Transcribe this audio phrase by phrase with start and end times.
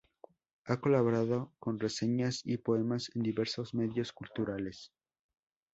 [0.65, 4.91] Ha colaborado con reseñas y poemas en diversos medios culturales.